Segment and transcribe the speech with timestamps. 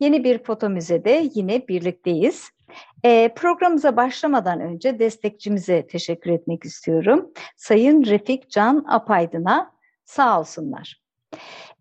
[0.00, 2.50] Yeni bir foto müzede yine birlikteyiz.
[3.04, 7.30] E, programımıza başlamadan önce destekçimize teşekkür etmek istiyorum.
[7.56, 9.72] Sayın Refik Can Apaydın'a
[10.04, 11.02] sağ olsunlar.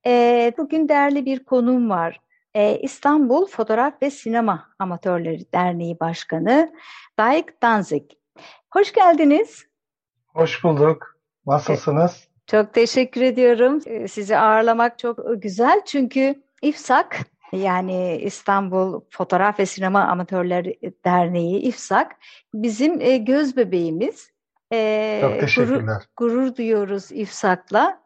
[0.05, 2.21] E, bugün değerli bir konuğum var.
[2.53, 6.73] E, İstanbul Fotoğraf ve Sinema Amatörleri Derneği Başkanı
[7.19, 8.03] Daik Danzig.
[8.71, 9.65] Hoş geldiniz.
[10.27, 11.15] Hoş bulduk.
[11.45, 12.27] Nasılsınız?
[12.47, 13.81] Çok teşekkür ediyorum.
[14.07, 17.19] Sizi ağırlamak çok güzel çünkü İFSAK
[17.51, 22.15] yani İstanbul Fotoğraf ve Sinema Amatörleri Derneği İFSAK
[22.53, 24.31] bizim göz bebeğimiz.
[25.21, 26.03] Çok teşekkürler.
[26.17, 28.01] Gurur, gurur duyuyoruz İFSAK'la.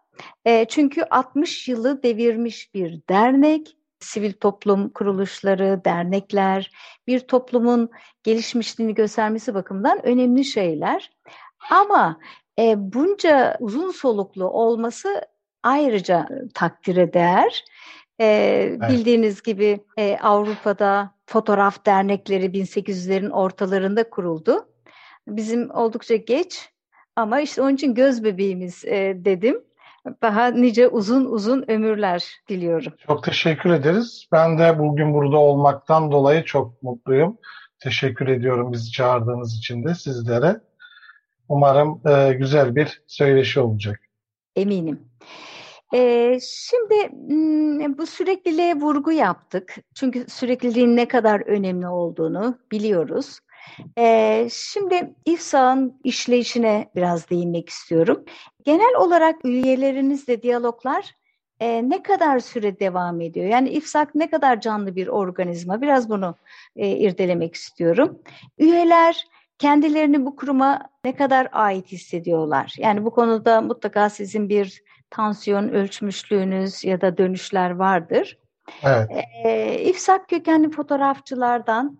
[0.69, 3.77] Çünkü 60 yılı devirmiş bir dernek.
[3.99, 6.71] Sivil toplum kuruluşları, dernekler,
[7.07, 7.89] bir toplumun
[8.23, 11.11] gelişmişliğini göstermesi bakımından önemli şeyler.
[11.69, 12.19] Ama
[12.59, 15.21] e, bunca uzun soluklu olması
[15.63, 17.65] ayrıca takdire değer.
[18.19, 18.89] E, evet.
[18.89, 24.67] Bildiğiniz gibi e, Avrupa'da fotoğraf dernekleri 1800'lerin ortalarında kuruldu.
[25.27, 26.69] Bizim oldukça geç
[27.15, 29.63] ama işte onun için göz bebeğimiz e, dedim.
[30.21, 32.93] Daha nice uzun uzun ömürler diliyorum.
[33.07, 34.27] Çok teşekkür ederiz.
[34.31, 37.37] Ben de bugün burada olmaktan dolayı çok mutluyum.
[37.79, 40.61] Teşekkür ediyorum bizi çağırdığınız için de sizlere.
[41.49, 43.99] Umarım e, güzel bir söyleşi olacak.
[44.55, 44.99] Eminim.
[45.93, 47.09] Ee, şimdi
[47.97, 49.75] bu sürekliliğe vurgu yaptık.
[49.95, 53.39] Çünkü sürekliliğin ne kadar önemli olduğunu biliyoruz.
[53.97, 58.25] Ee, şimdi İFSA'nın işleyişine biraz değinmek istiyorum.
[58.63, 61.15] Genel olarak üyelerinizle diyaloglar
[61.59, 63.45] e, ne kadar süre devam ediyor?
[63.45, 65.81] Yani İFSAK ne kadar canlı bir organizma?
[65.81, 66.35] Biraz bunu
[66.75, 68.19] e, irdelemek istiyorum.
[68.57, 69.27] Üyeler
[69.59, 72.75] kendilerini bu kuruma ne kadar ait hissediyorlar?
[72.77, 78.37] Yani bu konuda mutlaka sizin bir tansiyon ölçmüşlüğünüz ya da dönüşler vardır.
[78.83, 79.09] Evet.
[79.45, 81.97] Ee, İFSAK kökenli fotoğrafçılardan,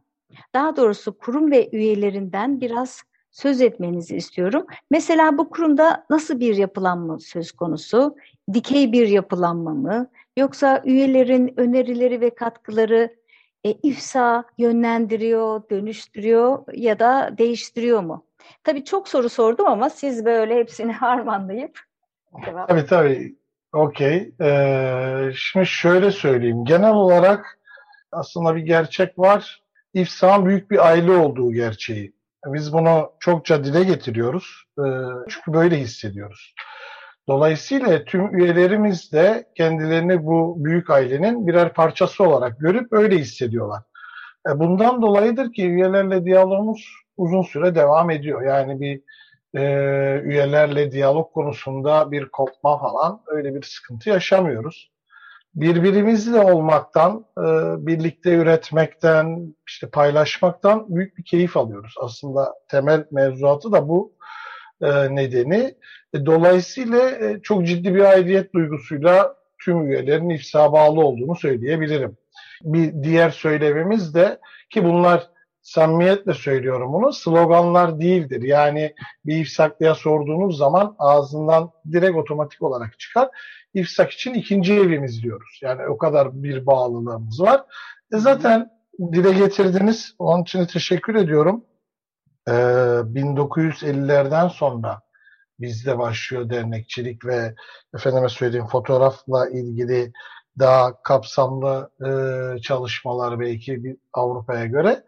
[0.53, 4.65] daha doğrusu kurum ve üyelerinden biraz söz etmenizi istiyorum.
[4.91, 8.15] Mesela bu kurumda nasıl bir yapılanma söz konusu?
[8.53, 10.07] Dikey bir yapılanma mı?
[10.37, 13.15] Yoksa üyelerin önerileri ve katkıları
[13.63, 18.25] e, İFSA yönlendiriyor, dönüştürüyor ya da değiştiriyor mu?
[18.63, 21.79] Tabii çok soru sordum ama siz böyle hepsini harmanlayıp
[22.45, 22.69] cevap.
[22.69, 23.35] Tabii tabii.
[23.73, 24.33] Okey.
[24.41, 26.65] Ee, şimdi şöyle söyleyeyim.
[26.65, 27.59] Genel olarak
[28.11, 29.63] aslında bir gerçek var.
[29.93, 32.13] İFSA'nın büyük bir aile olduğu gerçeği.
[32.45, 34.65] Biz bunu çokça dile getiriyoruz.
[34.79, 34.83] Ee,
[35.29, 36.55] çünkü böyle hissediyoruz.
[37.27, 43.81] Dolayısıyla tüm üyelerimiz de kendilerini bu büyük ailenin birer parçası olarak görüp öyle hissediyorlar.
[44.49, 48.41] E, bundan dolayıdır ki üyelerle diyalogumuz uzun süre devam ediyor.
[48.41, 49.01] Yani bir
[49.55, 49.61] e,
[50.23, 54.91] üyelerle diyalog konusunda bir kopma falan öyle bir sıkıntı yaşamıyoruz.
[55.55, 57.41] Birbirimizle olmaktan, e,
[57.87, 61.95] birlikte üretmekten, işte paylaşmaktan büyük bir keyif alıyoruz.
[62.01, 64.13] Aslında temel mevzuatı da bu
[64.81, 65.75] e, nedeni.
[66.13, 72.17] E, dolayısıyla e, çok ciddi bir aidiyet duygusuyla tüm üyelerin ifsa bağlı olduğunu söyleyebilirim.
[72.63, 74.39] Bir diğer söylememiz de
[74.69, 75.32] ki bunlar
[75.63, 78.41] samimiyetle söylüyorum bunu sloganlar değildir.
[78.41, 83.29] Yani bir ifsaklıya sorduğunuz zaman ağzından direkt otomatik olarak çıkar.
[83.73, 85.59] İfsak için ikinci evimiz diyoruz.
[85.61, 87.61] Yani o kadar bir bağlılığımız var.
[88.13, 88.69] E zaten
[89.13, 90.15] dile getirdiniz.
[90.19, 91.65] Onun için teşekkür ediyorum.
[92.47, 95.01] Ee, 1950'lerden sonra
[95.59, 97.55] bizde başlıyor dernekçilik ve
[97.95, 100.13] efendime söyleyeyim fotoğrafla ilgili
[100.59, 105.03] daha kapsamlı e, çalışmalar belki bir Avrupa'ya göre.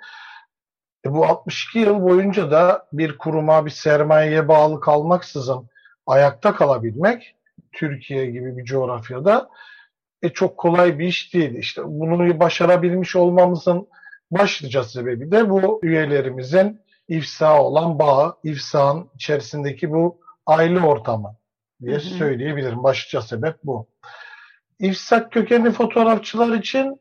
[1.06, 5.70] E, bu 62 yıl boyunca da bir kuruma, bir sermayeye bağlı kalmaksızın
[6.08, 7.36] ayakta kalabilmek
[7.72, 9.50] Türkiye gibi bir coğrafyada
[10.22, 11.56] e, çok kolay bir iş değil.
[11.56, 13.88] İşte bunu başarabilmiş olmamızın
[14.32, 21.36] başlıca sebebi de bu üyelerimizin ifsa olan bağı, ifsa'nın içerisindeki bu aile ortamı
[21.82, 22.04] diye hı hı.
[22.04, 22.84] söyleyebilirim.
[22.84, 23.88] Başlıca sebep bu.
[24.80, 27.00] İfsak kökenli fotoğrafçılar için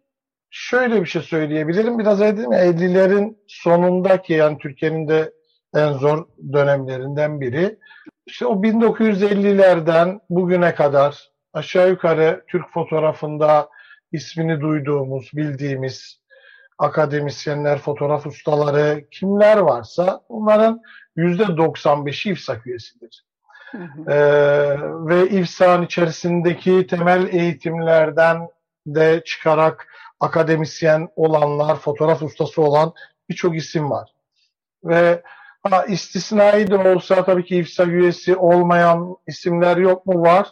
[0.54, 1.98] şöyle bir şey söyleyebilirim.
[1.98, 5.32] Biraz dedim ya 50'lerin sonundaki yani Türkiye'nin de
[5.74, 7.78] en zor dönemlerinden biri.
[8.26, 13.68] İşte o 1950'lerden bugüne kadar aşağı yukarı Türk fotoğrafında
[14.12, 16.20] ismini duyduğumuz, bildiğimiz
[16.78, 20.80] akademisyenler, fotoğraf ustaları, kimler varsa bunların
[21.16, 23.24] %95'i İFSAK üyesidir.
[23.70, 24.10] Hı hı.
[24.10, 24.76] Ee,
[25.08, 28.48] ve İFSAK'ın içerisindeki temel eğitimlerden
[28.86, 29.86] de çıkarak
[30.24, 32.92] akademisyen olanlar, fotoğraf ustası olan
[33.28, 34.14] birçok isim var.
[34.84, 35.22] Ve
[35.62, 40.22] ha, istisnai de olsa tabii ki İFSAK üyesi olmayan isimler yok mu?
[40.22, 40.48] Var.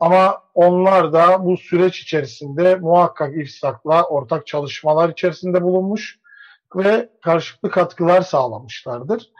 [0.00, 6.18] Ama onlar da bu süreç içerisinde muhakkak İFSAK'la ortak çalışmalar içerisinde bulunmuş
[6.76, 9.30] ve karşılıklı katkılar sağlamışlardır.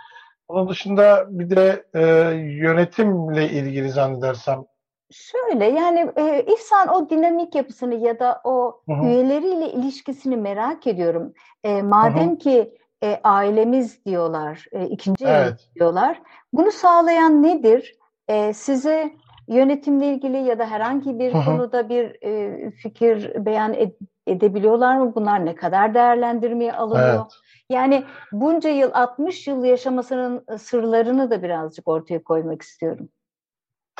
[0.48, 2.00] Onun dışında bir de e,
[2.36, 4.64] yönetimle ilgili zannedersem
[5.10, 9.06] Şöyle yani e, İhsan o dinamik yapısını ya da o hı.
[9.06, 11.32] üyeleriyle ilişkisini merak ediyorum.
[11.64, 15.68] E, madem ki e, ailemiz diyorlar, e, ikinci ev Evet.
[15.74, 16.22] diyorlar.
[16.52, 17.94] Bunu sağlayan nedir?
[18.28, 19.12] E, size
[19.48, 21.44] yönetimle ilgili ya da herhangi bir hı.
[21.44, 25.14] konuda bir e, fikir beyan ed- edebiliyorlar mı?
[25.14, 27.20] Bunlar ne kadar değerlendirmeye alınıyor?
[27.20, 27.32] Evet.
[27.70, 33.08] Yani bunca yıl, 60 yıl yaşamasının sırlarını da birazcık ortaya koymak istiyorum.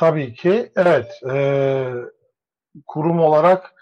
[0.00, 1.20] Tabii ki evet.
[1.31, 1.35] E,
[2.87, 3.75] kurum olarak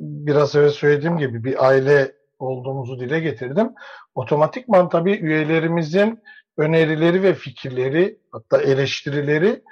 [0.00, 3.72] biraz önce söylediğim gibi bir aile olduğumuzu dile getirdim.
[4.14, 6.22] Otomatikman tabii üyelerimizin
[6.56, 9.62] önerileri ve fikirleri hatta eleştirileri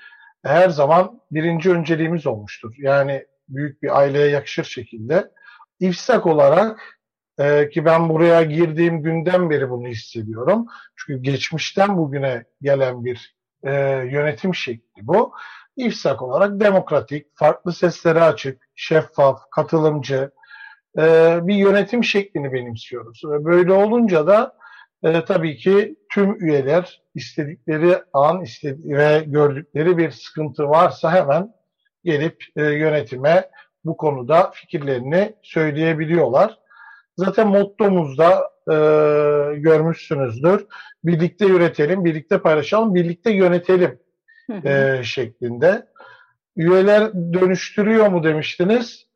[0.45, 2.75] her zaman birinci önceliğimiz olmuştur.
[2.79, 5.31] Yani büyük bir aileye yakışır şekilde.
[5.81, 6.99] İFSAK olarak
[7.39, 10.67] e, ki ben buraya girdiğim günden beri bunu hissediyorum.
[10.97, 13.73] Çünkü geçmişten bugüne gelen bir e,
[14.13, 15.33] yönetim şekli bu.
[15.79, 20.31] İFSAK olarak demokratik, farklı seslere açık, şeffaf, katılımcı
[20.99, 21.03] e,
[21.43, 23.23] bir yönetim şeklini benimsiyoruz.
[23.25, 24.53] Ve böyle olunca da
[25.03, 31.55] e, tabii ki tüm üyeler istedikleri an istedi ve gördükleri bir sıkıntı varsa hemen
[32.05, 33.51] gelip e, yönetime
[33.85, 36.59] bu konuda fikirlerini söyleyebiliyorlar.
[37.17, 38.75] Zaten mottomuzda e,
[39.57, 40.67] görmüşsünüzdür.
[41.05, 43.99] Birlikte üretelim, birlikte paylaşalım, birlikte yönetelim.
[44.65, 45.87] E, şeklinde.
[46.57, 49.07] Üyeler dönüştürüyor mu demiştiniz.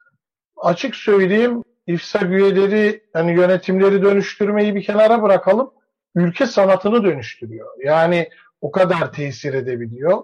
[0.56, 5.70] Açık söyleyeyim İFSAK üyeleri hani yönetimleri dönüştürmeyi bir kenara bırakalım.
[6.14, 7.68] Ülke sanatını dönüştürüyor.
[7.84, 8.28] Yani
[8.60, 10.22] o kadar tesir edebiliyor.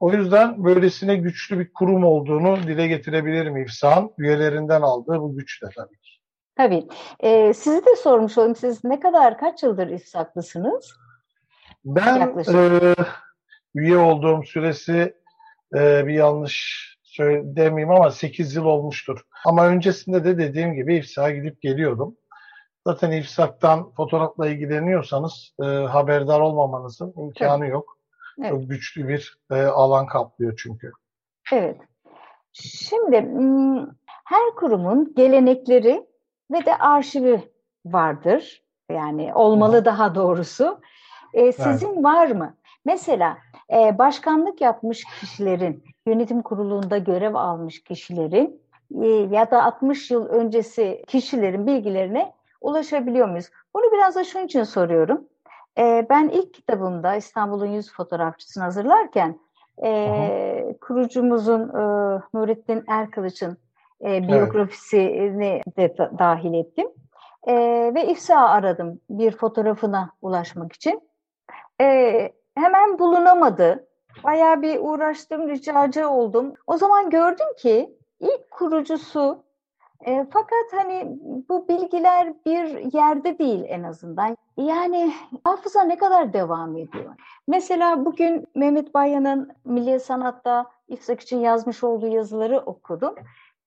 [0.00, 4.10] O yüzden böylesine güçlü bir kurum olduğunu dile getirebilirim İFSAK'ın.
[4.18, 6.10] Üyelerinden aldığı bu güçle tabii ki.
[6.56, 6.86] Tabii.
[7.20, 8.56] Ee, sizi de sormuş olayım.
[8.56, 10.92] Siz ne kadar, kaç yıldır İFSAK'lısınız?
[11.84, 12.54] Ben Yaklaşık.
[12.54, 12.94] e,
[13.74, 15.14] üye olduğum süresi
[15.74, 16.90] e, bir yanlış
[17.42, 19.20] demeyeyim ama 8 yıl olmuştur.
[19.44, 22.16] Ama öncesinde de dediğim gibi İFSAK'a gidip geliyordum.
[22.86, 27.98] Zaten İFSAK'tan fotoğrafla ilgileniyorsanız e, haberdar olmamanızın imkanı yok.
[28.38, 28.50] Evet.
[28.50, 30.92] Çok güçlü bir e, alan kaplıyor çünkü.
[31.52, 31.76] Evet.
[32.52, 33.28] Şimdi
[34.04, 36.06] her kurumun gelenekleri
[36.50, 37.40] ve de arşivi
[37.84, 38.62] vardır.
[38.90, 40.80] Yani olmalı daha doğrusu.
[41.34, 42.56] Ee, sizin var mı?
[42.84, 43.38] Mesela
[43.72, 48.62] e, başkanlık yapmış kişilerin, yönetim kurulunda görev almış kişilerin
[49.02, 53.50] e, ya da 60 yıl öncesi kişilerin bilgilerine ulaşabiliyor muyuz?
[53.74, 55.24] Bunu biraz da şunun için soruyorum.
[55.78, 59.38] E, ben ilk kitabımda İstanbul'un Yüz Fotoğrafçısını hazırlarken
[59.84, 61.82] e, kurucumuzun e,
[62.34, 63.56] Nurettin Erkılıç'ın
[64.04, 66.88] e, biyografisini de da- dahil ettim.
[67.46, 67.54] E,
[67.94, 71.00] ve İFSA aradım bir fotoğrafına ulaşmak için.
[71.80, 73.86] E, hemen bulunamadı.
[74.24, 76.54] Bayağı bir uğraştım, ricacı oldum.
[76.66, 79.44] O zaman gördüm ki ilk kurucusu
[80.06, 84.36] e, fakat hani bu bilgiler bir yerde değil en azından.
[84.56, 85.12] Yani
[85.44, 87.14] hafıza ne kadar devam ediyor?
[87.48, 93.14] Mesela bugün Mehmet Bayan'ın Milli Sanat'ta İFSAK için yazmış olduğu yazıları okudum.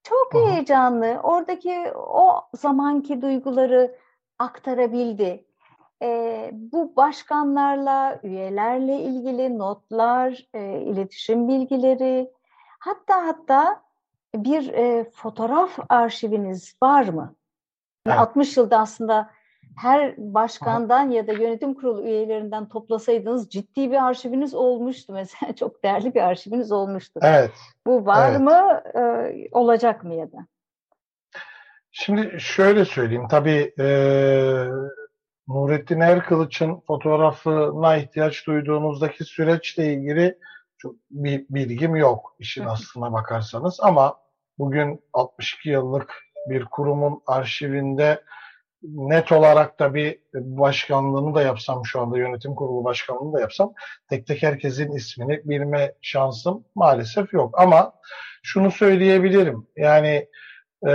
[0.03, 1.19] Çok heyecanlı.
[1.23, 3.95] Oradaki o zamanki duyguları
[4.39, 5.45] aktarabildi.
[6.01, 12.31] Ee, bu başkanlarla, üyelerle ilgili notlar, e, iletişim bilgileri,
[12.79, 13.81] hatta hatta
[14.35, 17.35] bir e, fotoğraf arşiviniz var mı?
[18.07, 18.27] Yani Evet.
[18.27, 19.29] 60 yılda aslında
[19.77, 25.55] her başkandan ya da yönetim kurulu üyelerinden toplasaydınız ciddi bir arşiviniz olmuştu mesela.
[25.59, 27.19] Çok değerli bir arşiviniz olmuştu.
[27.23, 27.51] Evet.
[27.87, 28.39] Bu var Evet.
[28.41, 30.37] mı, e, olacak mı ya da?
[31.91, 33.27] Şimdi şöyle söyleyeyim.
[33.29, 33.85] Tabii e,
[35.47, 40.37] Nurettin Erkılıç'ın fotoğrafına ihtiyaç duyduğunuzdaki süreçle ilgili
[40.77, 43.79] çok bir bilgim yok işin aslına bakarsanız.
[43.81, 44.17] Ama
[44.57, 48.23] bugün 62 yıllık bir kurumun arşivinde
[48.83, 53.73] net olarak da bir başkanlığını da yapsam şu anda yönetim kurulu başkanlığını da yapsam
[54.09, 57.59] tek tek herkesin ismini bilme şansım maalesef yok.
[57.59, 57.93] Ama
[58.43, 59.67] şunu söyleyebilirim.
[59.77, 60.27] Yani
[60.87, 60.91] e,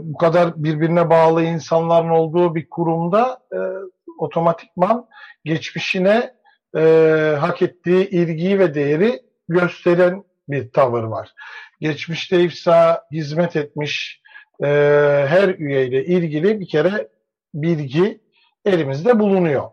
[0.00, 3.58] bu kadar birbirine bağlı insanların olduğu bir kurumda e,
[4.18, 5.06] otomatikman
[5.44, 6.34] geçmişine
[6.76, 6.80] e,
[7.40, 11.32] hak ettiği ilgiyi ve değeri gösteren bir tavır var.
[11.80, 14.22] Geçmişte İFSA hizmet etmiş
[14.62, 14.66] e,
[15.28, 17.08] her üyeyle ilgili bir kere
[17.54, 18.20] bilgi
[18.64, 19.70] elimizde bulunuyor.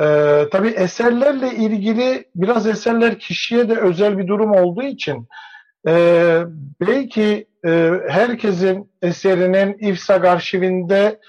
[0.00, 5.28] Ee, tabii eserlerle ilgili biraz eserler kişiye de özel bir durum olduğu için
[5.88, 5.92] e,
[6.80, 11.20] belki e, herkesin eserinin İFSAG arşivinde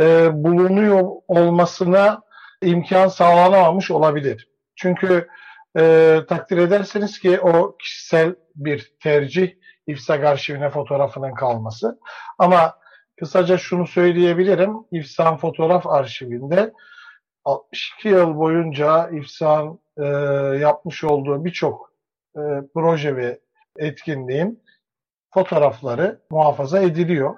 [0.00, 2.22] e, bulunuyor olmasına
[2.62, 4.48] imkan sağlanamamış olabilir.
[4.76, 5.28] Çünkü
[5.78, 9.50] e, takdir ederseniz ki o kişisel bir tercih
[9.86, 11.98] İFSAG arşivine fotoğrafının kalması.
[12.38, 12.74] Ama
[13.18, 14.74] kısaca şunu söyleyebilirim.
[14.92, 16.72] İFSAN fotoğraf arşivinde
[17.44, 20.04] 62 yıl boyunca İFSAN e,
[20.60, 21.92] yapmış olduğu birçok
[22.36, 22.40] e,
[22.74, 23.40] proje ve
[23.78, 24.62] etkinliğin
[25.34, 27.34] fotoğrafları muhafaza ediliyor.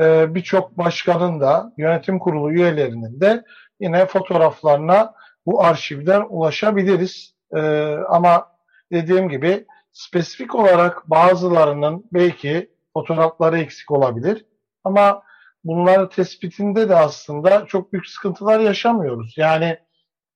[0.00, 3.44] E, birçok başkanın da yönetim kurulu üyelerinin de
[3.80, 5.14] yine fotoğraflarına
[5.46, 7.34] bu arşivden ulaşabiliriz.
[7.56, 7.60] E,
[8.08, 8.48] ama
[8.92, 14.46] dediğim gibi spesifik olarak bazılarının belki fotoğrafları eksik olabilir.
[14.84, 15.22] Ama
[15.64, 19.34] bunların tespitinde de aslında çok büyük sıkıntılar yaşamıyoruz.
[19.36, 19.78] Yani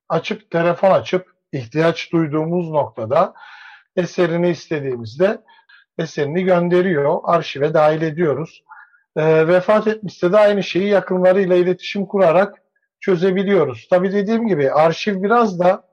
[0.08, 3.34] açıp telefon açıp ihtiyaç duyduğumuz noktada
[3.96, 5.40] eserini istediğimizde
[5.98, 8.64] eserini gönderiyor, arşive dahil ediyoruz.
[9.16, 12.62] E, vefat etmişse de aynı şeyi yakınlarıyla iletişim kurarak
[13.00, 13.86] çözebiliyoruz.
[13.90, 15.88] Tabii dediğim gibi arşiv biraz da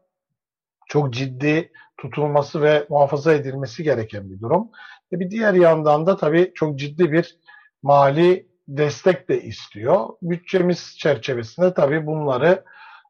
[0.88, 4.70] çok ciddi tutulması ve muhafaza edilmesi gereken bir durum.
[5.14, 7.38] E bir diğer yandan da tabii çok ciddi bir
[7.84, 10.10] mali destek de istiyor.
[10.22, 12.64] Bütçemiz çerçevesinde tabii bunları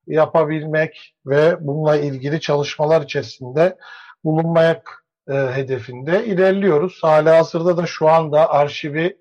[0.07, 3.77] yapabilmek ve bununla ilgili çalışmalar içerisinde
[4.23, 6.99] bulunmak e, hedefinde ilerliyoruz.
[7.01, 9.17] Hala hazırda da şu anda arşivi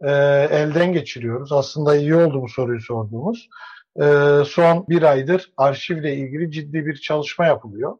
[0.00, 0.10] e,
[0.50, 1.52] elden geçiriyoruz.
[1.52, 3.48] Aslında iyi oldu bu soruyu sorduğumuz.
[3.96, 4.04] E,
[4.46, 7.98] son bir aydır arşivle ilgili ciddi bir çalışma yapılıyor.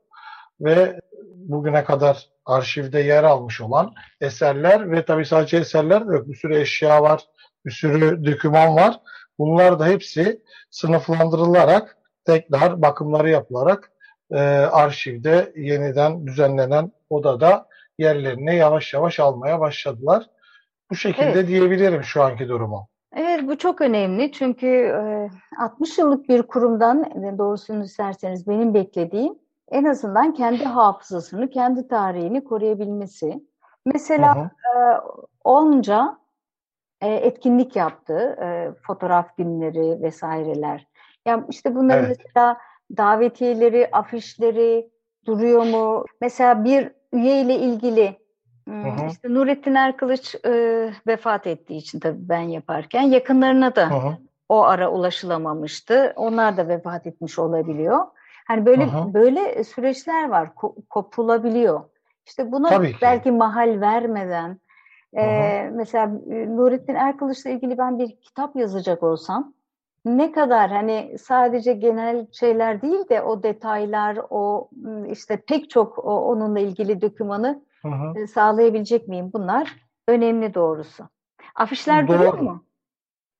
[0.60, 1.00] Ve
[1.34, 6.28] bugüne kadar arşivde yer almış olan eserler ve tabii sadece eserler yok.
[6.28, 7.22] Bir sürü eşya var,
[7.66, 9.00] bir sürü doküman var.
[9.38, 13.91] Bunlar da hepsi sınıflandırılarak tekrar bakımları yapılarak
[14.32, 14.38] e,
[14.72, 17.66] arşivde yeniden düzenlenen odada
[17.98, 20.26] yerlerini yavaş yavaş almaya başladılar.
[20.90, 21.48] Bu şekilde evet.
[21.48, 22.88] diyebilirim şu anki durumu.
[23.16, 27.04] Evet bu çok önemli çünkü e, 60 yıllık bir kurumdan
[27.38, 29.34] doğrusunu isterseniz benim beklediğim
[29.70, 33.44] en azından kendi hafızasını, kendi tarihini koruyabilmesi.
[33.86, 34.44] Mesela hı hı.
[34.44, 35.00] E,
[35.44, 36.18] onca
[37.00, 40.86] e, etkinlik yaptı, e, fotoğraf günleri vesaireler.
[41.26, 42.18] Yani işte bunların evet.
[42.24, 42.56] mesela
[42.96, 44.90] davetiyeleri, afişleri
[45.26, 46.04] duruyor mu?
[46.20, 48.16] Mesela bir üye ile ilgili
[48.68, 49.06] hı hı.
[49.08, 50.50] işte Nurettin Erkılıç e,
[51.06, 54.16] vefat ettiği için tabii ben yaparken yakınlarına da hı.
[54.48, 56.12] o ara ulaşılamamıştı.
[56.16, 57.98] Onlar da vefat etmiş olabiliyor.
[58.48, 59.14] Hani böyle Aha.
[59.14, 60.54] böyle süreçler var,
[60.90, 61.80] kopulabiliyor.
[62.26, 64.60] İşte buna belki mahal vermeden
[65.16, 66.06] e, mesela
[66.48, 69.54] Nurettin Erkılıç'la ilgili ben bir kitap yazacak olsam
[70.04, 74.70] ne kadar hani sadece genel şeyler değil de o detaylar, o
[75.08, 78.14] işte pek çok o, onunla ilgili dokümanı Aha.
[78.34, 79.30] sağlayabilecek miyim?
[79.32, 79.76] Bunlar
[80.08, 81.08] önemli doğrusu.
[81.54, 82.18] Afişler Doğru.
[82.18, 82.64] duruyor mu?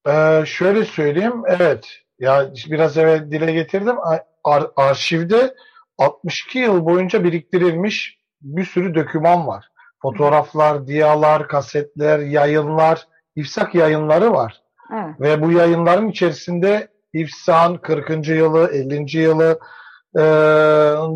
[0.09, 1.88] Ee, şöyle söyleyeyim, evet.
[2.19, 3.97] Ya biraz evvel dile getirdim
[4.45, 5.54] ar- arşivde
[5.99, 9.69] 62 yıl boyunca biriktirilmiş bir sürü döküman var.
[10.02, 14.62] Fotoğraflar, diyalar, kasetler, yayınlar, İfsak yayınları var.
[14.92, 15.20] Evet.
[15.20, 18.28] Ve bu yayınların içerisinde İfsan 40.
[18.28, 19.18] yılı, 50.
[19.18, 19.58] yılı
[20.16, 20.20] e,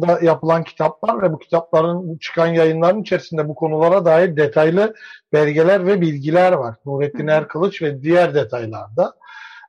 [0.03, 4.95] da yapılan kitaplar ve bu kitapların çıkan yayınların içerisinde bu konulara dair detaylı
[5.33, 6.77] belgeler ve bilgiler var.
[6.87, 9.15] Nurettin Erkılıç ve diğer detaylarda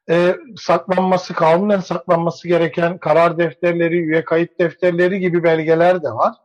[0.10, 6.36] e, saklanması, kanunen saklanması gereken karar defterleri, üye kayıt defterleri gibi belgeler de var.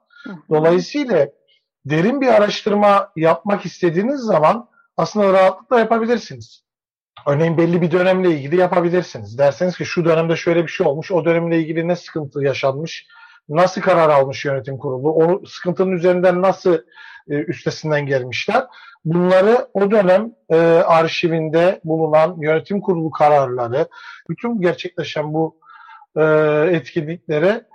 [0.51, 1.29] Dolayısıyla
[1.87, 6.63] derin bir araştırma yapmak istediğiniz zaman aslında rahatlıkla yapabilirsiniz.
[7.27, 9.39] Örneğin belli bir dönemle ilgili yapabilirsiniz.
[9.39, 13.07] Derseniz ki şu dönemde şöyle bir şey olmuş, o dönemle ilgili ne sıkıntı yaşanmış,
[13.49, 16.75] nasıl karar almış yönetim kurulu, o sıkıntının üzerinden nasıl
[17.31, 18.65] e, üstesinden gelmişler.
[19.05, 23.89] Bunları o dönem e, arşivinde bulunan yönetim kurulu kararları,
[24.29, 25.61] bütün gerçekleşen bu
[26.17, 26.23] e,
[26.71, 27.67] etkinliklere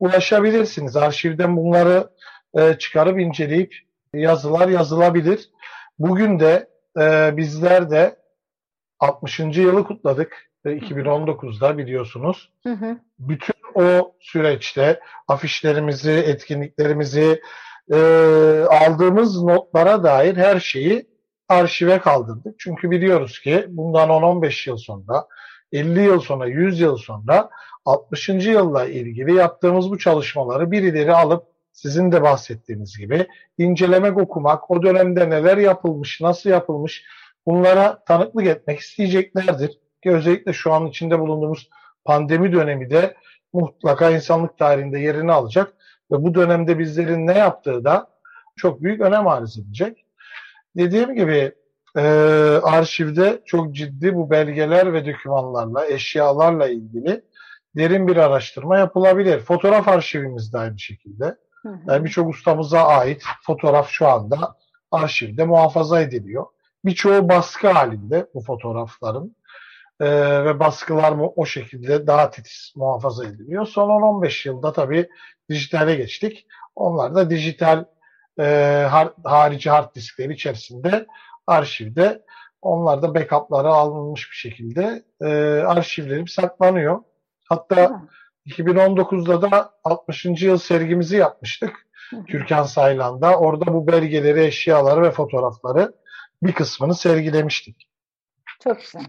[0.00, 0.96] ulaşabilirsiniz.
[0.96, 2.10] Arşivden bunları
[2.58, 3.74] e, çıkarıp inceleyip
[4.14, 5.50] yazılar yazılabilir.
[5.98, 6.68] Bugün de
[7.00, 8.16] e, bizler de
[9.00, 9.40] 60.
[9.40, 10.46] yılı kutladık.
[10.64, 12.52] 2019'da biliyorsunuz.
[12.62, 12.98] Hı hı.
[13.18, 17.40] Bütün o süreçte afişlerimizi, etkinliklerimizi,
[17.92, 17.96] e,
[18.70, 21.06] aldığımız notlara dair her şeyi
[21.48, 22.54] arşive kaldırdık.
[22.58, 25.26] Çünkü biliyoruz ki bundan 10-15 yıl sonra,
[25.72, 27.50] 50 yıl sonra, 100 yıl sonra
[27.84, 28.28] 60.
[28.28, 33.26] yılla ilgili yaptığımız bu çalışmaları birileri alıp sizin de bahsettiğiniz gibi
[33.58, 37.04] incelemek, okumak, o dönemde neler yapılmış, nasıl yapılmış
[37.46, 39.78] bunlara tanıklık etmek isteyeceklerdir.
[40.02, 41.68] Ki özellikle şu an içinde bulunduğumuz
[42.04, 43.14] pandemi dönemi de
[43.52, 45.74] mutlaka insanlık tarihinde yerini alacak
[46.12, 48.08] ve bu dönemde bizlerin ne yaptığı da
[48.56, 50.04] çok büyük önem arz edecek.
[50.76, 51.52] Dediğim gibi
[51.96, 52.02] e,
[52.62, 57.22] arşivde çok ciddi bu belgeler ve dokümanlarla, eşyalarla ilgili
[57.76, 59.40] derin bir araştırma yapılabilir.
[59.40, 61.36] Fotoğraf arşivimiz de aynı şekilde.
[61.88, 64.56] Yani birçok ustamıza ait fotoğraf şu anda
[64.90, 66.46] arşivde muhafaza ediliyor.
[66.86, 69.36] Birçoğu baskı halinde bu fotoğrafların
[70.00, 70.06] e,
[70.44, 73.66] ve baskılar mı o şekilde daha titiz muhafaza ediliyor.
[73.66, 75.08] Son 10-15 yılda tabii
[75.50, 76.46] dijitale geçtik.
[76.74, 77.84] Onlar da dijital
[78.40, 78.44] e,
[78.90, 81.06] har, harici hard diskleri içerisinde
[81.46, 82.22] arşivde
[82.62, 85.26] onlar da backup'ları alınmış bir şekilde e,
[85.66, 87.00] arşivlerim saklanıyor.
[87.44, 88.02] Hatta
[88.46, 90.24] 2019'da da 60.
[90.24, 91.86] yıl sergimizi yapmıştık.
[92.28, 93.38] Türkan Saylan'da.
[93.38, 95.92] Orada bu belgeleri, eşyaları ve fotoğrafları
[96.42, 97.90] bir kısmını sergilemiştik.
[98.60, 99.06] Çok güzel.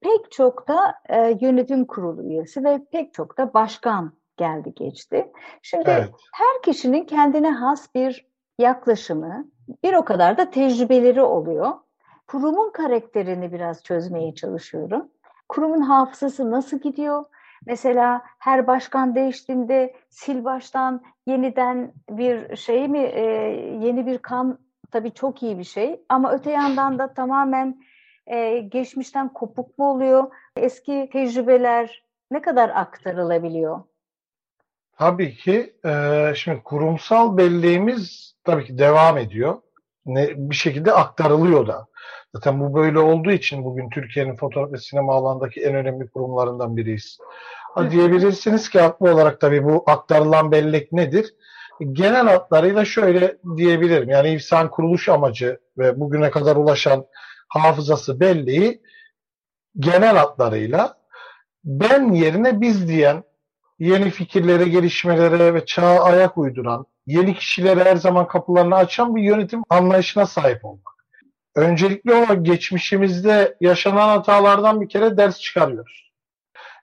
[0.00, 5.32] Pek çok da e, yönetim kurulu üyesi ve pek çok da başkan geldi geçti.
[5.62, 6.10] Şimdi evet.
[6.32, 8.26] her kişinin kendine has bir
[8.58, 9.48] yaklaşımı,
[9.84, 11.72] bir o kadar da tecrübeleri oluyor.
[12.26, 15.08] Kurumun karakterini biraz çözmeye çalışıyorum.
[15.48, 17.24] Kurumun hafızası nasıl gidiyor?
[17.66, 23.22] Mesela her başkan değiştiğinde sil baştan yeniden bir şey mi, e,
[23.80, 24.58] yeni bir kan
[24.92, 26.00] tabii çok iyi bir şey.
[26.08, 27.82] Ama öte yandan da tamamen
[28.26, 30.24] e, geçmişten kopuk mu oluyor?
[30.56, 33.80] Eski tecrübeler ne kadar aktarılabiliyor?
[34.98, 39.62] Tabii ki e, şimdi kurumsal belleğimiz tabii ki devam ediyor.
[40.06, 41.86] Ne, bir şekilde aktarılıyor da.
[42.34, 47.18] Zaten bu böyle olduğu için bugün Türkiye'nin fotoğraf ve sinema alandaki en önemli kurumlarından biriyiz.
[47.74, 51.34] Ha, diyebilirsiniz ki haklı olarak tabii bu aktarılan bellek nedir?
[51.92, 54.08] Genel hatlarıyla şöyle diyebilirim.
[54.08, 57.06] Yani İFSA'nın kuruluş amacı ve bugüne kadar ulaşan
[57.48, 58.82] hafızası belleği
[59.78, 60.98] genel hatlarıyla
[61.64, 63.24] ben yerine biz diyen
[63.78, 69.62] yeni fikirlere, gelişmelere ve çağa ayak uyduran, yeni kişilere her zaman kapılarını açan bir yönetim
[69.68, 70.94] anlayışına sahip olmak.
[71.54, 76.12] Öncelikli olarak geçmişimizde yaşanan hatalardan bir kere ders çıkarıyoruz.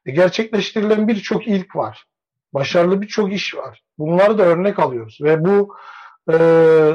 [0.06, 2.06] E gerçekleştirilen birçok ilk var.
[2.54, 3.84] Başarılı birçok iş var.
[3.98, 5.76] Bunları da örnek alıyoruz ve bu
[6.32, 6.38] e,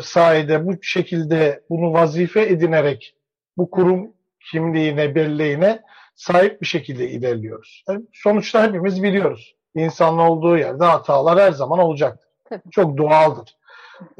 [0.02, 3.14] sayede bu şekilde bunu vazife edinerek
[3.56, 4.12] bu kurum
[4.50, 5.82] kimliğine, belleğine
[6.14, 7.84] sahip bir şekilde ilerliyoruz.
[7.88, 9.56] Yani sonuçta hepimiz biliyoruz.
[9.74, 12.28] İnsanın olduğu yerde hatalar her zaman olacaktır.
[12.70, 13.56] Çok doğaldır.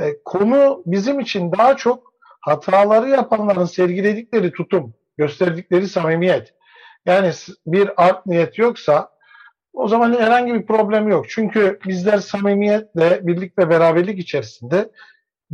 [0.00, 6.54] E, konu bizim için daha çok hataları yapanların sergiledikleri tutum, gösterdikleri samimiyet.
[7.06, 7.32] Yani
[7.66, 9.11] bir art niyet yoksa
[9.72, 11.26] o zaman herhangi bir problem yok.
[11.28, 14.90] Çünkü bizler samimiyetle, birlik ve beraberlik içerisinde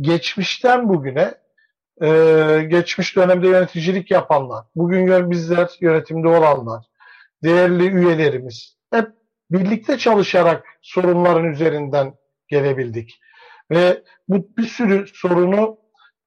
[0.01, 1.33] geçmişten bugüne
[2.01, 2.07] e,
[2.67, 6.85] geçmiş dönemde yöneticilik yapanlar, bugün bizler yönetimde olanlar,
[7.43, 9.07] değerli üyelerimiz hep
[9.51, 12.13] birlikte çalışarak sorunların üzerinden
[12.47, 13.19] gelebildik.
[13.71, 15.77] Ve bu bir sürü sorunu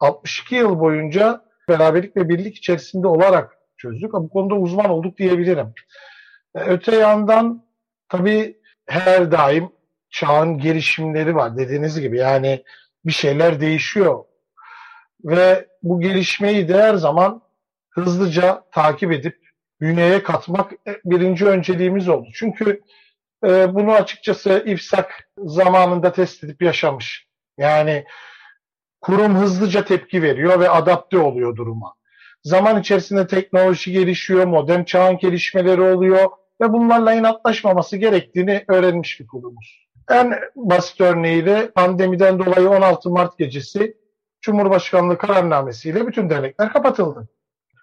[0.00, 4.12] 62 yıl boyunca beraberlik ve birlik içerisinde olarak çözdük.
[4.12, 5.74] Bu konuda uzman olduk diyebilirim.
[6.55, 7.62] E, öte yandan
[8.12, 9.72] tabii her daim
[10.11, 12.18] çağın gelişimleri var dediğiniz gibi.
[12.18, 12.64] Yani
[13.05, 14.25] bir şeyler değişiyor.
[15.25, 17.42] Ve bu gelişmeyi de her zaman
[17.90, 19.38] hızlıca takip edip
[19.81, 20.72] bünyeye katmak
[21.05, 22.29] birinci önceliğimiz oldu.
[22.35, 22.81] Çünkü
[23.44, 27.27] e, bunu açıkçası İFSAK zamanında test edip yaşamış.
[27.59, 28.05] Yani
[29.01, 31.94] kurum hızlıca tepki veriyor ve adapte oluyor duruma.
[32.42, 39.88] Zaman içerisinde teknoloji gelişiyor, modern çağın gelişmeleri oluyor ve bunlarla inatlaşmaması gerektiğini öğrenmiş bir kurumuz.
[40.11, 43.97] En basit örneği de pandemiden dolayı 16 Mart gecesi
[44.41, 47.29] Cumhurbaşkanlığı kararnamesiyle bütün dernekler kapatıldı.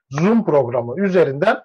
[0.09, 1.63] Zoom programı üzerinden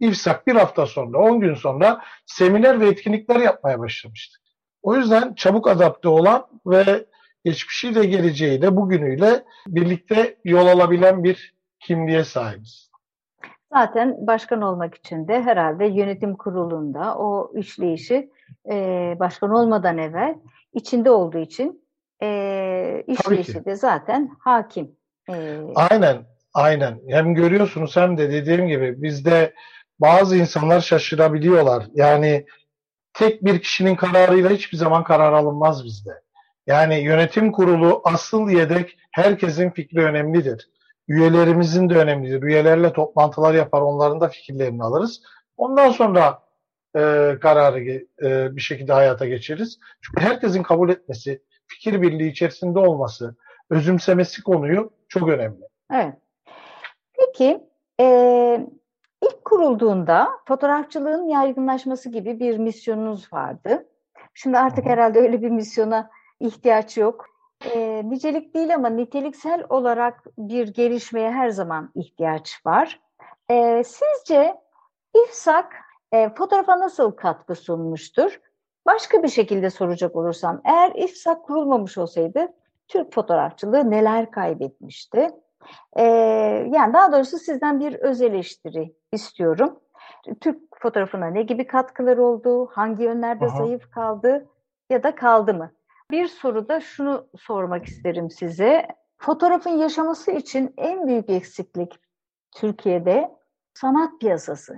[0.00, 4.38] İFSAK bir hafta sonra, 10 gün sonra seminer ve etkinlikler yapmaya başlamıştı.
[4.82, 7.06] O yüzden çabuk adapte olan ve
[7.44, 12.89] geçmişiyle geleceğiyle bugünüyle birlikte yol alabilen bir kimliğe sahibiz.
[13.72, 18.30] Zaten başkan olmak için de herhalde yönetim kurulunda o işleyişi
[18.70, 18.74] e,
[19.20, 20.34] başkan olmadan evvel
[20.72, 21.84] içinde olduğu için
[22.22, 24.96] e, işleyişi de zaten hakim.
[25.30, 27.00] E, aynen, aynen.
[27.08, 29.54] Hem görüyorsunuz hem de dediğim gibi bizde
[29.98, 31.84] bazı insanlar şaşırabiliyorlar.
[31.94, 32.46] Yani
[33.12, 36.10] tek bir kişinin kararıyla hiçbir zaman karar alınmaz bizde.
[36.66, 40.68] Yani yönetim kurulu asıl yedek herkesin fikri önemlidir.
[41.10, 42.42] Üyelerimizin de önemlidir.
[42.42, 45.22] Üyelerle toplantılar yapar, onların da fikirlerini alırız.
[45.56, 46.42] Ondan sonra
[46.96, 47.00] e,
[47.42, 47.80] kararı
[48.22, 49.78] e, bir şekilde hayata geçiririz.
[50.00, 53.36] Çünkü herkesin kabul etmesi, fikir birliği içerisinde olması,
[53.70, 55.60] özümsemesi konuyu çok önemli.
[55.92, 56.14] Evet.
[57.18, 57.60] Peki,
[58.00, 58.06] e,
[59.22, 63.86] ilk kurulduğunda fotoğrafçılığın yaygınlaşması gibi bir misyonunuz vardı.
[64.34, 64.88] Şimdi artık Hı.
[64.88, 67.29] herhalde öyle bir misyona ihtiyaç yok.
[67.64, 73.00] E, nicelik değil ama niteliksel olarak bir gelişmeye her zaman ihtiyaç var.
[73.50, 74.56] E, sizce
[75.24, 75.74] İFSAK
[76.12, 78.40] e, fotoğrafa nasıl katkı sunmuştur?
[78.86, 82.48] Başka bir şekilde soracak olursam, eğer İFSAK kurulmamış olsaydı
[82.88, 85.30] Türk fotoğrafçılığı neler kaybetmişti?
[85.96, 86.04] E,
[86.72, 89.80] yani daha doğrusu sizden bir öz eleştiri istiyorum.
[90.40, 93.56] Türk fotoğrafına ne gibi katkılar oldu, hangi yönlerde Aha.
[93.56, 94.48] zayıf kaldı
[94.90, 95.72] ya da kaldı mı?
[96.10, 98.86] Bir soruda şunu sormak isterim size.
[99.18, 101.98] Fotoğrafın yaşaması için en büyük eksiklik
[102.52, 103.30] Türkiye'de
[103.74, 104.76] sanat piyasası.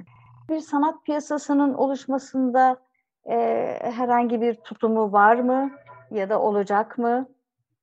[0.48, 2.76] Bir sanat piyasasının oluşmasında
[3.30, 3.36] e,
[3.82, 5.70] herhangi bir tutumu var mı
[6.10, 7.28] ya da olacak mı?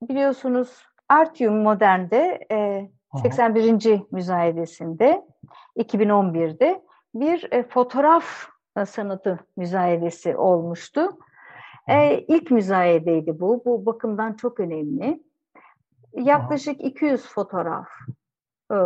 [0.02, 2.90] Biliyorsunuz Artium Modern'de e,
[3.22, 4.02] 81.
[4.12, 5.26] müzayedesinde
[5.78, 6.82] 2011'de
[7.14, 8.26] bir e, fotoğraf
[8.86, 11.10] sanatı müzayedesi olmuştu.
[11.90, 13.62] E, ilk müzayedeydi bu.
[13.66, 15.24] Bu bakımdan çok önemli.
[16.14, 17.88] Yaklaşık 200 fotoğraf
[18.72, 18.78] e,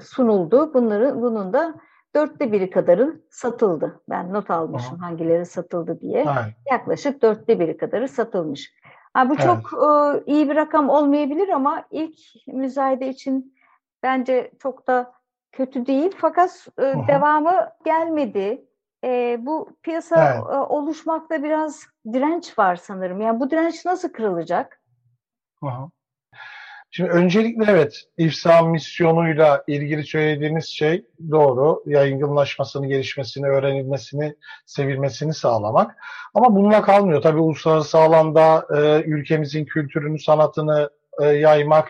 [0.00, 0.74] sunuldu.
[0.74, 1.74] Bunları, bunun da
[2.14, 4.00] dörtte biri kadarı satıldı.
[4.08, 5.06] Ben not almışım Aha.
[5.06, 6.20] hangileri satıldı diye.
[6.20, 6.54] Evet.
[6.70, 8.72] Yaklaşık dörtte biri kadarı satılmış.
[9.14, 9.44] Ha, bu evet.
[9.44, 13.54] çok e, iyi bir rakam olmayabilir ama ilk müzayede için
[14.02, 15.12] bence çok da
[15.52, 16.12] kötü değil.
[16.18, 18.64] Fakat e, devamı gelmedi.
[19.06, 20.54] E, bu piyasa evet.
[20.54, 23.20] e, oluşmakta biraz direnç var sanırım.
[23.20, 24.80] Yani bu direnç nasıl kırılacak?
[25.62, 25.90] Aha.
[26.90, 31.82] Şimdi öncelikle evet İFSA misyonuyla ilgili söylediğiniz şey doğru.
[31.86, 35.96] Yaygınlaşmasını, gelişmesini, öğrenilmesini, sevilmesini sağlamak.
[36.34, 37.22] Ama bununla kalmıyor.
[37.22, 40.90] Tabii uluslararası alanda e, ülkemizin kültürünü, sanatını
[41.22, 41.88] e, yaymak,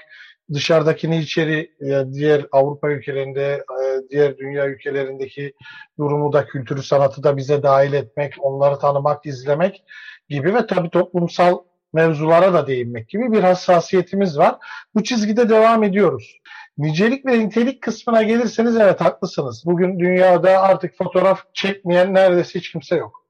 [0.52, 5.54] dışarıdakini içeri e, diğer Avrupa ülkelerinde, e, diğer dünya ülkelerindeki
[5.98, 9.85] durumu da, kültürü, sanatı da bize dahil etmek, onları tanımak, izlemek
[10.28, 11.59] gibi ve tabii toplumsal
[11.92, 14.56] mevzulara da değinmek gibi bir hassasiyetimiz var.
[14.94, 16.38] Bu çizgide devam ediyoruz.
[16.78, 19.62] Nicelik ve nitelik kısmına gelirseniz evet haklısınız.
[19.66, 23.26] Bugün dünyada artık fotoğraf çekmeyen neredeyse hiç kimse yok.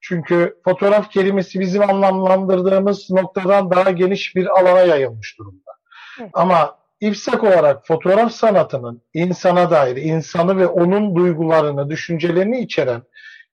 [0.00, 5.72] Çünkü fotoğraf kelimesi bizim anlamlandırdığımız noktadan daha geniş bir alana yayılmış durumda.
[6.20, 6.30] Evet.
[6.34, 13.02] Ama İfsak olarak fotoğraf sanatının insana dair, insanı ve onun duygularını, düşüncelerini içeren,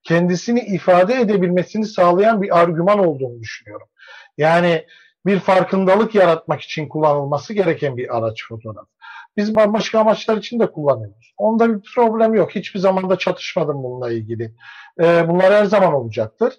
[0.03, 3.87] kendisini ifade edebilmesini sağlayan bir argüman olduğunu düşünüyorum.
[4.37, 4.85] Yani
[5.25, 8.85] bir farkındalık yaratmak için kullanılması gereken bir araç fotoğraf.
[9.37, 11.33] Biz başka amaçlar için de kullanıyoruz.
[11.37, 12.55] Onda bir problem yok.
[12.55, 14.55] Hiçbir zaman da çatışmadım bununla ilgili.
[15.01, 16.53] Ee, bunlar her zaman olacaktır.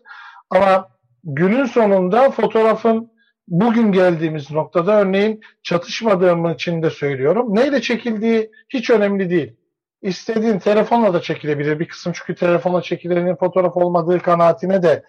[0.51, 0.89] Ama
[1.25, 3.13] günün sonunda fotoğrafın
[3.49, 7.55] bugün geldiğimiz noktada örneğin çatışmadığım için de söylüyorum.
[7.55, 9.57] Neyle çekildiği hiç önemli değil.
[10.03, 11.81] İstediğin telefonla da çekilebilir.
[11.81, 15.03] Bir kısım çünkü telefonla çekilenin fotoğraf olmadığı kanaatine de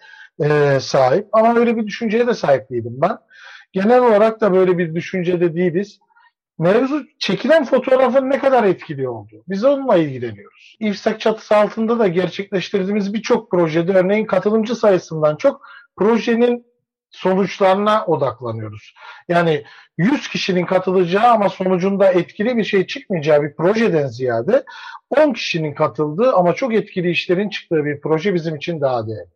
[0.44, 1.28] e, sahip.
[1.32, 3.18] Ama öyle bir düşünceye de sahip değilim ben.
[3.72, 5.98] Genel olarak da böyle bir düşüncede değiliz.
[6.58, 9.44] Mevzu çekilen fotoğrafın ne kadar etkili olduğu.
[9.48, 10.76] Biz onunla ilgileniyoruz.
[10.80, 15.62] İFSAK çatısı altında da gerçekleştirdiğimiz birçok projede örneğin katılımcı sayısından çok
[15.96, 16.66] projenin
[17.14, 18.94] sonuçlarına odaklanıyoruz.
[19.28, 19.64] Yani
[19.98, 24.64] 100 kişinin katılacağı ama sonucunda etkili bir şey çıkmayacağı bir projeden ziyade
[25.10, 29.30] 10 kişinin katıldığı ama çok etkili işlerin çıktığı bir proje bizim için daha değerli.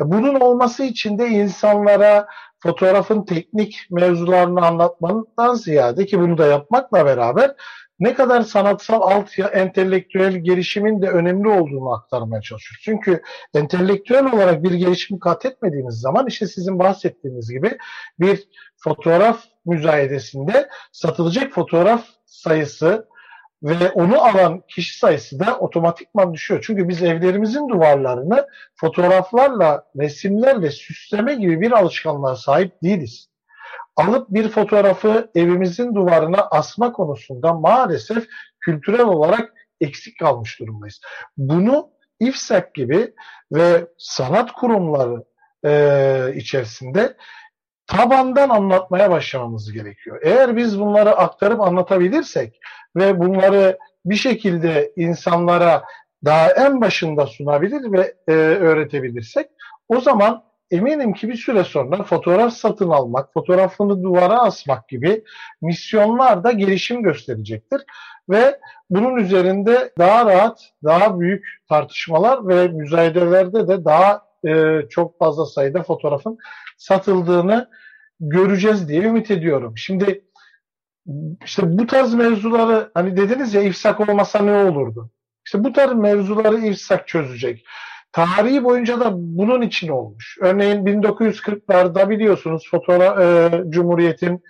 [0.00, 2.26] Bunun olması için de insanlara
[2.58, 7.54] fotoğrafın teknik mevzularını anlatmandan ziyade ki bunu da yapmakla beraber
[8.00, 12.82] ne kadar sanatsal alt ya entelektüel gelişimin de önemli olduğunu aktarmaya çalışıyoruz.
[12.84, 13.22] Çünkü
[13.54, 17.78] entelektüel olarak bir gelişim kat etmediğiniz zaman işte sizin bahsettiğiniz gibi
[18.20, 23.08] bir fotoğraf müzayedesinde satılacak fotoğraf sayısı
[23.62, 26.64] ve onu alan kişi sayısı da otomatikman düşüyor.
[26.66, 33.28] Çünkü biz evlerimizin duvarlarını fotoğraflarla, resimlerle süsleme gibi bir alışkanlığa sahip değiliz.
[33.96, 38.26] Alıp bir fotoğrafı evimizin duvarına asma konusunda maalesef
[38.60, 41.00] kültürel olarak eksik kalmış durumdayız.
[41.36, 43.14] Bunu İFSEK gibi
[43.52, 45.24] ve sanat kurumları
[45.64, 47.16] e, içerisinde
[47.86, 50.20] tabandan anlatmaya başlamamız gerekiyor.
[50.22, 52.60] Eğer biz bunları aktarıp anlatabilirsek
[52.96, 55.84] ve bunları bir şekilde insanlara
[56.24, 59.46] daha en başında sunabilir ve e, öğretebilirsek
[59.88, 65.24] o zaman eminim ki bir süre sonra fotoğraf satın almak, fotoğrafını duvara asmak gibi
[65.62, 67.82] misyonlar da gelişim gösterecektir.
[68.28, 75.46] Ve bunun üzerinde daha rahat, daha büyük tartışmalar ve müzayedelerde de daha e, çok fazla
[75.46, 76.38] sayıda fotoğrafın
[76.76, 77.70] satıldığını
[78.20, 79.78] göreceğiz diye ümit ediyorum.
[79.78, 80.24] Şimdi
[81.44, 85.10] işte bu tarz mevzuları hani dediniz ya ifsak olmasa ne olurdu?
[85.46, 87.64] İşte bu tarz mevzuları ifsak çözecek.
[88.16, 90.38] Tarihi boyunca da bunun için olmuş.
[90.40, 94.44] Örneğin 1940'larda biliyorsunuz fotoğraf e, Cumhuriyet'in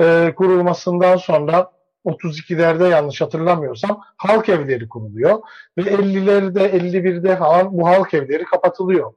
[0.00, 1.70] e, kurulmasından sonra
[2.04, 5.38] 32'lerde yanlış hatırlamıyorsam halk evleri kuruluyor
[5.78, 9.12] ve 50'lerde 51'de falan bu halk evleri kapatılıyor.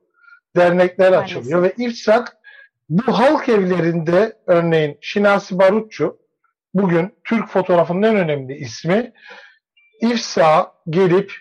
[0.56, 1.38] Dernekler Maalesef.
[1.38, 2.38] açılıyor ve İrsak
[2.89, 6.18] bu halk evlerinde örneğin Şinasi Barutçu
[6.74, 9.13] bugün Türk fotoğrafının en önemli ismi
[10.02, 11.32] İFSA gelip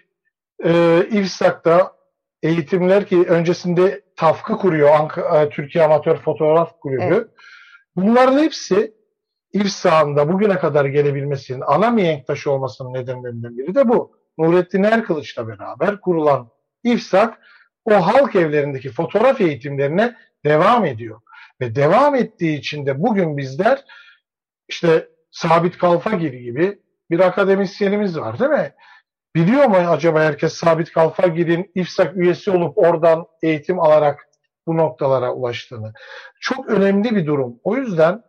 [0.64, 2.02] e, İFSAK'ta
[2.42, 7.02] eğitimler ki öncesinde TAFK'ı kuruyor Ank- e, Türkiye Amatör Fotoğraf Kulübü.
[7.02, 7.26] Evet.
[7.96, 8.94] Bunların hepsi
[9.52, 14.16] İFSA'nın da bugüne kadar gelebilmesinin ana mihenk taşı olmasının nedenlerinden biri de bu.
[14.38, 16.48] Nurettin Erkılıç'la beraber kurulan
[16.85, 17.38] İFSAK
[17.85, 21.20] o halk evlerindeki fotoğraf eğitimlerine devam ediyor.
[21.61, 23.85] Ve devam ettiği için de bugün bizler
[24.68, 26.78] işte Sabit Kalfagil gibi
[27.11, 28.72] bir akademisyenimiz var değil mi?
[29.35, 34.29] Biliyor mu acaba herkes Sabit Kalfagil'in İFSAK üyesi olup oradan eğitim alarak
[34.66, 35.92] bu noktalara ulaştığını?
[36.40, 37.61] Çok önemli bir durum.
[37.64, 38.23] O yüzden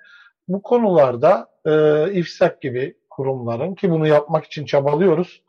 [0.47, 5.43] bu konularda e, İFSAK gibi kurumların ki bunu yapmak için çabalıyoruz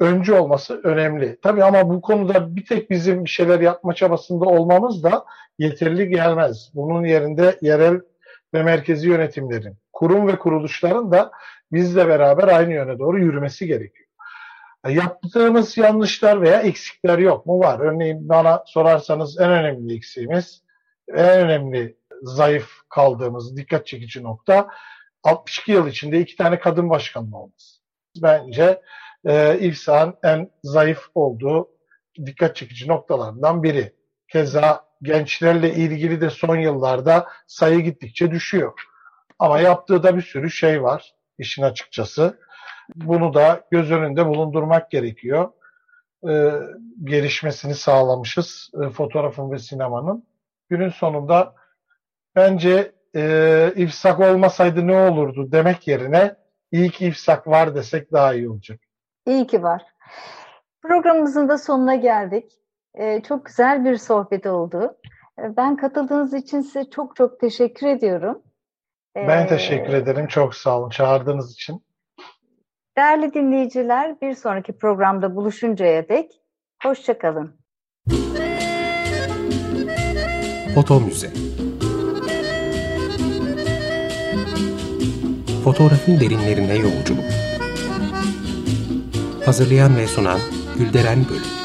[0.00, 1.38] öncü olması önemli.
[1.42, 5.24] Tabii ama bu konuda bir tek bizim bir şeyler yapma çabasında olmamız da
[5.58, 6.70] yeterli gelmez.
[6.74, 8.00] Bunun yerinde yerel
[8.54, 11.30] ve merkezi yönetimlerin, kurum ve kuruluşların da
[11.72, 14.08] bizle beraber aynı yöne doğru yürümesi gerekiyor.
[14.84, 17.58] E, Yaptığımız yanlışlar veya eksikler yok mu?
[17.58, 17.80] Var.
[17.80, 20.62] Örneğin bana sorarsanız en önemli eksiğimiz,
[21.08, 24.68] en önemli zayıf kaldığımız dikkat çekici nokta
[25.22, 27.80] 62 yıl içinde iki tane kadın başkanın olması.
[28.22, 28.82] Bence
[29.24, 31.68] e, İFSA'nın en zayıf olduğu
[32.26, 33.94] dikkat çekici noktalarından biri.
[34.28, 38.72] Keza gençlerle ilgili de son yıllarda sayı gittikçe düşüyor.
[39.38, 42.38] Ama yaptığı da bir sürü şey var işin açıkçası.
[42.96, 45.52] Bunu da göz önünde bulundurmak gerekiyor.
[46.28, 46.52] Ee,
[47.04, 50.26] gelişmesini sağlamışız e, fotoğrafın ve sinemanın.
[50.68, 51.54] Günün sonunda
[52.36, 56.34] bence e, ifsak olmasaydı ne olurdu demek yerine
[56.72, 58.80] iyi ki ifsak var desek daha iyi olacak.
[59.26, 59.82] İyi ki var.
[60.82, 62.52] Programımızın da sonuna geldik.
[62.94, 64.96] Ee, çok güzel bir sohbet oldu.
[65.38, 68.42] Ee, Ben katıldığınız için size çok çok teşekkür ediyorum.
[69.16, 70.26] Ben Ee, teşekkür ederim.
[70.26, 71.82] Çok sağ olun çağırdığınız için.
[72.96, 76.30] Değerli dinleyiciler, bir sonraki programda buluşuncaya dek
[76.82, 77.56] hoşçakalın.
[80.74, 81.30] Foto Müze
[85.64, 87.24] Fotoğrafın derinlerine yolculuk.
[89.44, 90.38] Hazırlayan ve sunan
[90.78, 91.61] Gülderen Bölüm